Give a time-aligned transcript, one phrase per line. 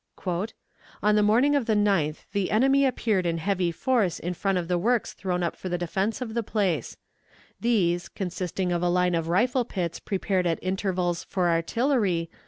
[1.03, 4.67] "On the morning of the 9th the enemy appeared in heavy force in front of
[4.67, 6.97] the works thrown up for the defense of the place;
[7.59, 12.31] these, consisting of a line of rifle pits prepared at intervals for artillery